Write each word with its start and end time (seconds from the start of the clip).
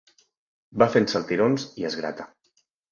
Va 0.83 0.87
fent 0.95 1.07
saltirons 1.13 1.71
i 1.83 1.89
es 1.93 2.03
grata. 2.03 2.31